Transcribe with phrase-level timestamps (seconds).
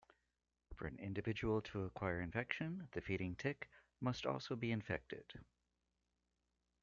[0.73, 3.69] For an individual to acquire infection, the feeding tick
[3.99, 5.25] must also be infected.